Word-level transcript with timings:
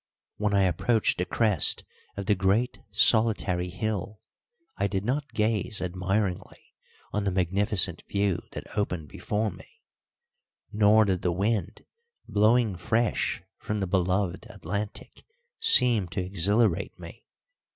When 0.37 0.55
I 0.55 0.63
approached 0.63 1.19
the 1.19 1.25
crest 1.25 1.83
of 2.17 2.25
the 2.25 2.33
great, 2.33 2.79
solitary 2.89 3.69
hill 3.69 4.19
I 4.75 4.87
did 4.87 5.05
not 5.05 5.31
gaze 5.33 5.79
admiringly 5.79 6.73
on 7.13 7.23
the 7.23 7.29
magnificent 7.29 8.01
view 8.07 8.39
that 8.53 8.75
opened 8.75 9.09
before 9.09 9.51
me, 9.51 9.83
nor 10.71 11.05
did 11.05 11.21
the 11.21 11.31
wind, 11.31 11.85
blowing 12.27 12.77
fresh 12.77 13.43
from 13.59 13.79
the 13.79 13.85
beloved 13.85 14.47
Atlantic, 14.49 15.23
seem 15.59 16.07
to 16.07 16.21
exhilarate 16.25 16.97
me. 16.97 17.23